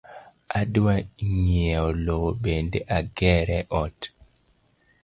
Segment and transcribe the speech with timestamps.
[0.59, 0.93] Adwa
[1.31, 3.99] ng’iewo lowo bende agere ot